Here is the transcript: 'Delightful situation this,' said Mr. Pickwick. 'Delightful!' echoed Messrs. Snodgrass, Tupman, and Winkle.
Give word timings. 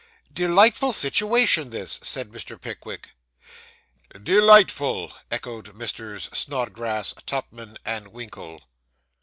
'Delightful 0.33 0.91
situation 0.93 1.69
this,' 1.69 1.99
said 2.01 2.31
Mr. 2.31 2.59
Pickwick. 2.59 3.09
'Delightful!' 4.23 5.13
echoed 5.29 5.75
Messrs. 5.75 6.23
Snodgrass, 6.33 7.13
Tupman, 7.27 7.77
and 7.85 8.07
Winkle. 8.07 8.63